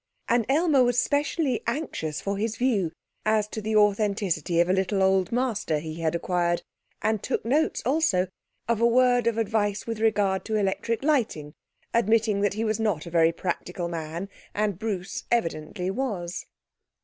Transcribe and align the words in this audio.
And 0.27 0.47
Aylmer 0.49 0.83
was 0.83 0.97
specially 0.99 1.61
anxious 1.67 2.21
for 2.21 2.37
his 2.39 2.57
view 2.57 2.91
as 3.23 3.47
to 3.49 3.61
the 3.61 3.75
authenticity 3.75 4.59
of 4.59 4.67
a 4.67 4.73
little 4.73 5.03
Old 5.03 5.31
Master 5.31 5.77
he 5.77 5.99
had 5.99 6.15
acquired, 6.15 6.63
and 7.03 7.21
took 7.21 7.45
notes, 7.45 7.83
also, 7.85 8.27
of 8.67 8.81
a 8.81 8.87
word 8.87 9.27
of 9.27 9.37
advice 9.37 9.85
with 9.85 9.99
regard 9.99 10.43
to 10.45 10.55
electric 10.55 11.03
lighting, 11.03 11.53
admitting 11.93 12.41
he 12.51 12.63
was 12.63 12.79
not 12.79 13.05
a 13.05 13.11
very 13.11 13.31
practical 13.31 13.87
man, 13.87 14.27
and 14.55 14.79
Bruce 14.79 15.25
evidently 15.31 15.91
was. 15.91 16.47